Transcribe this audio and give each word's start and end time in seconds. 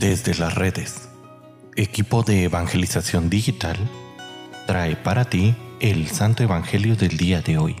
Desde 0.00 0.34
las 0.34 0.54
redes, 0.54 1.10
equipo 1.76 2.22
de 2.22 2.44
evangelización 2.44 3.28
digital 3.28 3.76
trae 4.66 4.96
para 4.96 5.26
ti 5.26 5.54
el 5.78 6.08
Santo 6.08 6.42
Evangelio 6.42 6.96
del 6.96 7.18
día 7.18 7.42
de 7.42 7.58
hoy. 7.58 7.76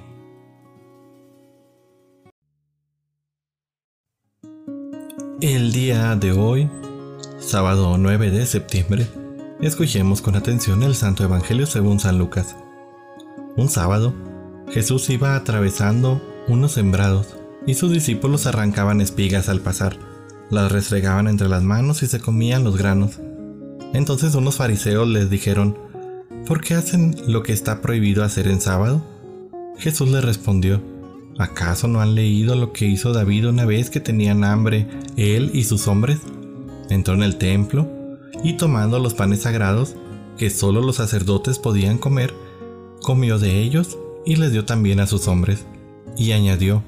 El 5.40 5.72
día 5.72 6.14
de 6.14 6.32
hoy, 6.32 6.68
sábado 7.38 7.96
9 7.96 8.30
de 8.30 8.44
septiembre, 8.44 9.06
escuchemos 9.62 10.20
con 10.20 10.36
atención 10.36 10.82
el 10.82 10.94
Santo 10.94 11.24
Evangelio 11.24 11.64
según 11.64 12.00
San 12.00 12.18
Lucas. 12.18 12.54
Un 13.56 13.70
sábado, 13.70 14.14
Jesús 14.68 15.08
iba 15.08 15.36
atravesando 15.36 16.20
unos 16.48 16.72
sembrados 16.72 17.38
y 17.66 17.72
sus 17.72 17.90
discípulos 17.90 18.46
arrancaban 18.46 19.00
espigas 19.00 19.48
al 19.48 19.62
pasar, 19.62 20.09
las 20.50 20.70
restregaban 20.70 21.28
entre 21.28 21.48
las 21.48 21.62
manos 21.62 22.02
y 22.02 22.06
se 22.06 22.20
comían 22.20 22.64
los 22.64 22.76
granos. 22.76 23.18
Entonces 23.92 24.34
unos 24.34 24.56
fariseos 24.56 25.08
les 25.08 25.30
dijeron, 25.30 25.76
¿por 26.46 26.60
qué 26.60 26.74
hacen 26.74 27.16
lo 27.26 27.42
que 27.42 27.52
está 27.52 27.80
prohibido 27.80 28.24
hacer 28.24 28.48
en 28.48 28.60
sábado? 28.60 29.02
Jesús 29.78 30.10
les 30.10 30.24
respondió, 30.24 30.82
¿acaso 31.38 31.88
no 31.88 32.00
han 32.00 32.14
leído 32.14 32.54
lo 32.54 32.72
que 32.72 32.86
hizo 32.86 33.12
David 33.12 33.48
una 33.48 33.64
vez 33.64 33.90
que 33.90 34.00
tenían 34.00 34.44
hambre, 34.44 34.88
él 35.16 35.50
y 35.54 35.64
sus 35.64 35.88
hombres? 35.88 36.20
Entró 36.88 37.14
en 37.14 37.22
el 37.22 37.36
templo 37.36 37.88
y 38.44 38.54
tomando 38.54 38.98
los 38.98 39.14
panes 39.14 39.42
sagrados, 39.42 39.96
que 40.36 40.50
solo 40.50 40.80
los 40.80 40.96
sacerdotes 40.96 41.58
podían 41.58 41.98
comer, 41.98 42.34
comió 43.02 43.38
de 43.38 43.60
ellos 43.60 43.98
y 44.24 44.36
les 44.36 44.52
dio 44.52 44.64
también 44.64 45.00
a 45.00 45.06
sus 45.06 45.28
hombres. 45.28 45.66
Y 46.16 46.32
añadió, 46.32 46.82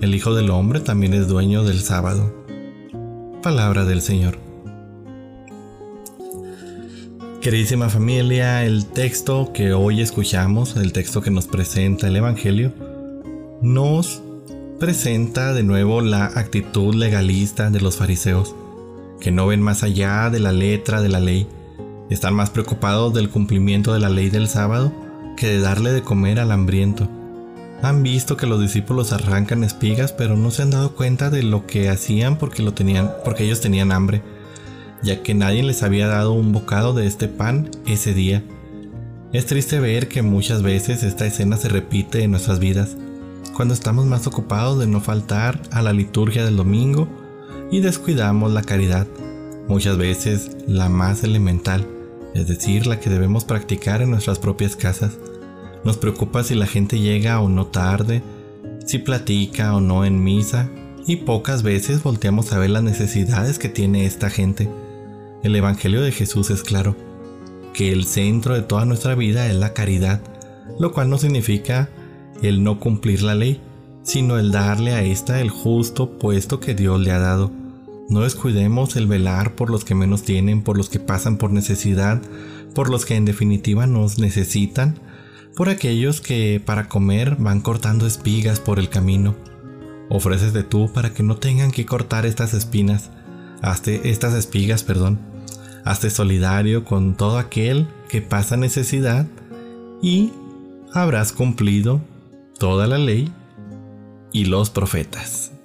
el 0.00 0.14
Hijo 0.14 0.34
del 0.34 0.50
Hombre 0.50 0.80
también 0.80 1.14
es 1.14 1.28
dueño 1.28 1.64
del 1.64 1.80
sábado. 1.80 2.37
Palabra 3.42 3.84
del 3.84 4.02
Señor. 4.02 4.36
Queridísima 7.40 7.88
familia, 7.88 8.64
el 8.64 8.86
texto 8.86 9.52
que 9.52 9.72
hoy 9.72 10.00
escuchamos, 10.00 10.76
el 10.76 10.92
texto 10.92 11.22
que 11.22 11.30
nos 11.30 11.46
presenta 11.46 12.08
el 12.08 12.16
Evangelio, 12.16 12.72
nos 13.62 14.22
presenta 14.80 15.54
de 15.54 15.62
nuevo 15.62 16.00
la 16.00 16.26
actitud 16.26 16.94
legalista 16.96 17.70
de 17.70 17.80
los 17.80 17.96
fariseos, 17.96 18.56
que 19.20 19.30
no 19.30 19.46
ven 19.46 19.62
más 19.62 19.84
allá 19.84 20.30
de 20.30 20.40
la 20.40 20.52
letra 20.52 21.00
de 21.00 21.08
la 21.08 21.20
ley, 21.20 21.46
están 22.10 22.34
más 22.34 22.50
preocupados 22.50 23.14
del 23.14 23.30
cumplimiento 23.30 23.94
de 23.94 24.00
la 24.00 24.10
ley 24.10 24.30
del 24.30 24.48
sábado 24.48 24.92
que 25.36 25.46
de 25.46 25.60
darle 25.60 25.92
de 25.92 26.02
comer 26.02 26.40
al 26.40 26.50
hambriento. 26.50 27.08
Han 27.82 28.02
visto 28.02 28.36
que 28.36 28.46
los 28.46 28.60
discípulos 28.60 29.12
arrancan 29.12 29.62
espigas, 29.62 30.12
pero 30.12 30.36
no 30.36 30.50
se 30.50 30.62
han 30.62 30.70
dado 30.70 30.94
cuenta 30.94 31.30
de 31.30 31.42
lo 31.42 31.66
que 31.66 31.88
hacían 31.88 32.36
porque 32.36 32.62
lo 32.62 32.74
tenían, 32.74 33.12
porque 33.24 33.44
ellos 33.44 33.60
tenían 33.60 33.92
hambre, 33.92 34.22
ya 35.02 35.22
que 35.22 35.34
nadie 35.34 35.62
les 35.62 35.82
había 35.82 36.08
dado 36.08 36.32
un 36.32 36.52
bocado 36.52 36.92
de 36.92 37.06
este 37.06 37.28
pan 37.28 37.70
ese 37.86 38.14
día. 38.14 38.42
Es 39.32 39.46
triste 39.46 39.78
ver 39.78 40.08
que 40.08 40.22
muchas 40.22 40.62
veces 40.62 41.02
esta 41.02 41.26
escena 41.26 41.56
se 41.56 41.68
repite 41.68 42.24
en 42.24 42.32
nuestras 42.32 42.58
vidas, 42.58 42.96
cuando 43.54 43.74
estamos 43.74 44.06
más 44.06 44.26
ocupados 44.26 44.78
de 44.78 44.86
no 44.86 45.00
faltar 45.00 45.60
a 45.72 45.82
la 45.82 45.92
liturgia 45.92 46.44
del 46.44 46.56
domingo 46.56 47.08
y 47.70 47.80
descuidamos 47.80 48.52
la 48.52 48.62
caridad, 48.62 49.06
muchas 49.68 49.98
veces 49.98 50.56
la 50.66 50.88
más 50.88 51.24
elemental, 51.24 51.86
es 52.34 52.48
decir, 52.48 52.86
la 52.86 53.00
que 53.00 53.10
debemos 53.10 53.44
practicar 53.44 54.00
en 54.00 54.10
nuestras 54.10 54.38
propias 54.38 54.76
casas. 54.76 55.18
Nos 55.84 55.96
preocupa 55.96 56.44
si 56.44 56.54
la 56.54 56.66
gente 56.66 56.98
llega 56.98 57.40
o 57.40 57.48
no 57.48 57.66
tarde, 57.66 58.22
si 58.86 58.98
platica 58.98 59.74
o 59.74 59.80
no 59.80 60.04
en 60.04 60.22
misa, 60.22 60.68
y 61.06 61.16
pocas 61.16 61.62
veces 61.62 62.02
volteamos 62.02 62.52
a 62.52 62.58
ver 62.58 62.70
las 62.70 62.82
necesidades 62.82 63.58
que 63.58 63.68
tiene 63.68 64.04
esta 64.04 64.28
gente. 64.28 64.68
El 65.42 65.56
Evangelio 65.56 66.02
de 66.02 66.12
Jesús 66.12 66.50
es 66.50 66.62
claro, 66.62 66.96
que 67.72 67.92
el 67.92 68.04
centro 68.04 68.54
de 68.54 68.62
toda 68.62 68.84
nuestra 68.84 69.14
vida 69.14 69.46
es 69.46 69.54
la 69.54 69.72
caridad, 69.72 70.20
lo 70.78 70.92
cual 70.92 71.08
no 71.08 71.18
significa 71.18 71.88
el 72.42 72.62
no 72.62 72.78
cumplir 72.78 73.22
la 73.22 73.34
ley, 73.34 73.60
sino 74.02 74.38
el 74.38 74.52
darle 74.52 74.92
a 74.92 75.02
esta 75.02 75.40
el 75.40 75.50
justo 75.50 76.18
puesto 76.18 76.60
que 76.60 76.74
Dios 76.74 77.00
le 77.00 77.12
ha 77.12 77.18
dado. 77.18 77.50
No 78.08 78.22
descuidemos 78.22 78.96
el 78.96 79.06
velar 79.06 79.54
por 79.54 79.70
los 79.70 79.84
que 79.84 79.94
menos 79.94 80.22
tienen, 80.22 80.62
por 80.62 80.76
los 80.76 80.88
que 80.88 80.98
pasan 80.98 81.36
por 81.36 81.50
necesidad, 81.50 82.22
por 82.74 82.90
los 82.90 83.04
que 83.04 83.16
en 83.16 83.26
definitiva 83.26 83.86
nos 83.86 84.18
necesitan, 84.18 84.98
por 85.58 85.70
aquellos 85.70 86.20
que 86.20 86.62
para 86.64 86.88
comer 86.88 87.34
van 87.34 87.60
cortando 87.60 88.06
espigas 88.06 88.60
por 88.60 88.78
el 88.78 88.88
camino. 88.88 89.34
Ofrécete 90.08 90.62
tú 90.62 90.92
para 90.92 91.12
que 91.12 91.24
no 91.24 91.34
tengan 91.34 91.72
que 91.72 91.84
cortar 91.84 92.26
estas 92.26 92.54
espinas, 92.54 93.10
hazte 93.60 94.08
estas 94.08 94.34
espigas, 94.34 94.84
perdón. 94.84 95.18
Hazte 95.84 96.10
solidario 96.10 96.84
con 96.84 97.16
todo 97.16 97.38
aquel 97.38 97.88
que 98.08 98.22
pasa 98.22 98.56
necesidad 98.56 99.26
y 100.00 100.30
habrás 100.94 101.32
cumplido 101.32 102.00
toda 102.60 102.86
la 102.86 102.98
ley 102.98 103.32
y 104.32 104.44
los 104.44 104.70
profetas. 104.70 105.57